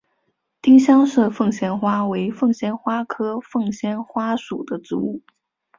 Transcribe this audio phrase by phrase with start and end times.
[0.63, 5.21] 丁香色凤仙花为凤仙花科凤仙花属的植物。